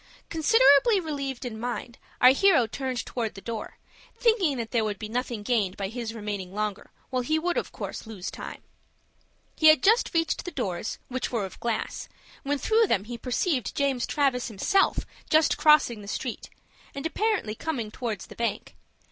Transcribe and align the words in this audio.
Considerably 0.31 0.99
relieved 0.99 1.45
in 1.45 1.59
mind, 1.59 1.99
our 2.21 2.31
hero 2.31 2.65
turned 2.65 3.05
towards 3.05 3.35
the 3.35 3.39
door, 3.39 3.77
thinking 4.17 4.57
that 4.57 4.71
there 4.71 4.83
would 4.83 4.97
be 4.97 5.07
nothing 5.07 5.43
gained 5.43 5.77
by 5.77 5.89
his 5.89 6.15
remaining 6.15 6.51
longer, 6.55 6.89
while 7.11 7.21
he 7.21 7.37
would 7.37 7.55
of 7.55 7.71
course 7.71 8.07
lose 8.07 8.31
time. 8.31 8.63
He 9.55 9.67
had 9.67 9.83
just 9.83 10.11
reached 10.11 10.43
the 10.43 10.49
doors, 10.49 10.97
which 11.07 11.31
were 11.31 11.45
of 11.45 11.59
glass, 11.59 12.09
when 12.41 12.57
through 12.57 12.87
them 12.87 13.03
he 13.03 13.15
perceived 13.15 13.75
James 13.75 14.07
Travis 14.07 14.47
himself 14.47 15.05
just 15.29 15.55
crossing 15.59 16.01
the 16.01 16.07
street, 16.07 16.49
and 16.95 17.05
apparently 17.05 17.53
coming 17.53 17.91
towards 17.91 18.25
the 18.25 18.35
bank. 18.35 18.75